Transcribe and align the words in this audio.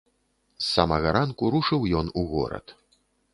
З 0.61 0.63
самага 0.69 1.11
ранку 1.17 1.51
рушыў 1.57 1.85
ён 2.01 2.11
у 2.23 2.25
горад. 2.33 2.75